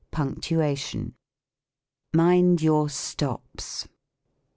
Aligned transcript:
PUrJCTUATION." 0.11 1.13
Mind 2.13 2.59
your 2.59 2.89
stops." 2.89 3.87